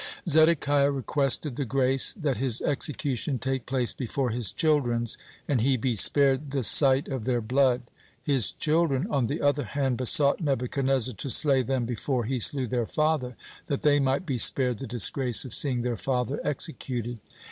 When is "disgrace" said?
14.87-15.45